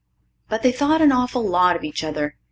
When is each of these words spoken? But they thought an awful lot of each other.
But 0.49 0.63
they 0.63 0.71
thought 0.71 1.03
an 1.03 1.11
awful 1.11 1.47
lot 1.47 1.75
of 1.75 1.83
each 1.83 2.03
other. 2.03 2.35